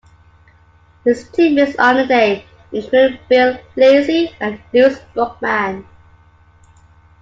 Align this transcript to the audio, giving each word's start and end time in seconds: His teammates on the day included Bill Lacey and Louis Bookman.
His 1.05 1.29
teammates 1.29 1.77
on 1.77 1.95
the 1.97 2.07
day 2.07 2.45
included 2.71 3.19
Bill 3.29 3.59
Lacey 3.75 4.35
and 4.39 4.59
Louis 4.73 4.97
Bookman. 5.13 5.85